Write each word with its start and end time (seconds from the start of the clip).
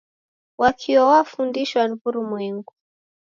Wakio 0.61 1.01
wafundishwa 1.09 1.87
ni 1.87 1.95
wurumwengu. 2.01 2.73